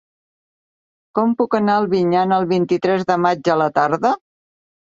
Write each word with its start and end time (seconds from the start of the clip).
Com 1.19 1.35
puc 1.41 1.57
anar 1.59 1.75
a 1.79 1.83
Albinyana 1.83 2.39
el 2.43 2.49
vint-i-tres 2.55 3.07
de 3.13 3.19
maig 3.27 3.53
a 3.57 3.63
la 3.65 3.71
tarda? 3.81 4.17